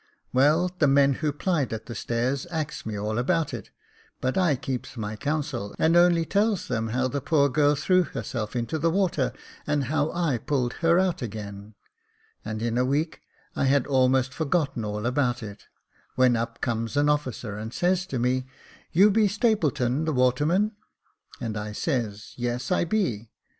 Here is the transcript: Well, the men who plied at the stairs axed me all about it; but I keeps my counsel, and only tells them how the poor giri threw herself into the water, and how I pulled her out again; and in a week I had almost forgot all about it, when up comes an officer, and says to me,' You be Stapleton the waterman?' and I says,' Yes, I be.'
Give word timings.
Well, 0.33 0.71
the 0.79 0.87
men 0.87 1.13
who 1.21 1.31
plied 1.31 1.71
at 1.71 1.85
the 1.85 1.93
stairs 1.93 2.47
axed 2.49 2.87
me 2.87 2.97
all 2.97 3.19
about 3.19 3.53
it; 3.53 3.69
but 4.19 4.35
I 4.35 4.55
keeps 4.55 4.97
my 4.97 5.15
counsel, 5.15 5.75
and 5.77 5.95
only 5.95 6.25
tells 6.25 6.67
them 6.67 6.87
how 6.87 7.07
the 7.07 7.21
poor 7.21 7.49
giri 7.49 7.75
threw 7.75 8.01
herself 8.01 8.55
into 8.55 8.79
the 8.79 8.89
water, 8.89 9.31
and 9.67 9.83
how 9.83 10.11
I 10.11 10.39
pulled 10.39 10.73
her 10.81 10.97
out 10.97 11.21
again; 11.21 11.75
and 12.43 12.63
in 12.63 12.79
a 12.79 12.83
week 12.83 13.21
I 13.55 13.65
had 13.65 13.85
almost 13.85 14.33
forgot 14.33 14.75
all 14.75 15.05
about 15.05 15.43
it, 15.43 15.67
when 16.15 16.35
up 16.35 16.61
comes 16.61 16.97
an 16.97 17.07
officer, 17.07 17.55
and 17.55 17.71
says 17.71 18.07
to 18.07 18.17
me,' 18.17 18.47
You 18.91 19.11
be 19.11 19.27
Stapleton 19.27 20.05
the 20.05 20.13
waterman?' 20.13 20.71
and 21.39 21.55
I 21.55 21.73
says,' 21.73 22.33
Yes, 22.37 22.71
I 22.71 22.85
be.' 22.85 23.29